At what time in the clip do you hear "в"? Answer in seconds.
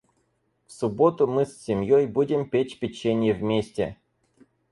0.65-0.71